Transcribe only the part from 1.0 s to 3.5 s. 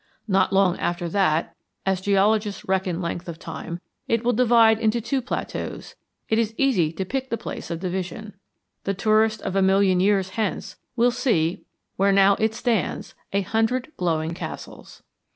that, as geologists reckon length of